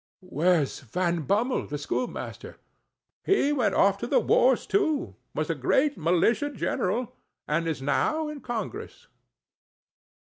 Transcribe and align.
"Where's 0.25 0.79
Van 0.79 1.27
Bummel, 1.27 1.67
the 1.67 1.77
schoolmaster?" 1.77 2.57
"He 3.23 3.53
went 3.53 3.75
off 3.75 3.99
to 3.99 4.07
the 4.07 4.19
wars 4.19 4.65
too, 4.65 5.15
was 5.35 5.51
a 5.51 5.53
great 5.53 5.95
militia 5.95 6.49
general, 6.49 7.13
and 7.47 7.67
is 7.67 7.83
now 7.83 8.27
in 8.27 8.41
congress." 8.41 9.05